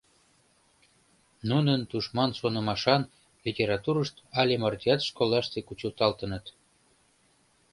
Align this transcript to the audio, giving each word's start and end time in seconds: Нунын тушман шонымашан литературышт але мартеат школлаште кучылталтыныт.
Нунын 1.49 1.81
тушман 1.89 2.31
шонымашан 2.39 3.01
литературышт 3.45 4.15
але 4.39 4.55
мартеат 4.61 5.01
школлаште 5.09 5.59
кучылталтыныт. 5.67 6.45